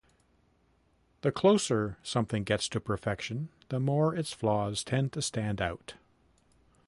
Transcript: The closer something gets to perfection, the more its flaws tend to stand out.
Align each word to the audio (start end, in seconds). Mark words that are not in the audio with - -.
The 1.21 1.31
closer 1.31 1.95
something 2.01 2.43
gets 2.43 2.67
to 2.69 2.79
perfection, 2.79 3.49
the 3.69 3.79
more 3.79 4.15
its 4.15 4.33
flaws 4.33 4.83
tend 4.83 5.13
to 5.13 5.21
stand 5.21 5.61
out. 5.61 5.93